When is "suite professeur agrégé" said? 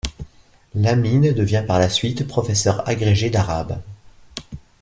1.87-3.29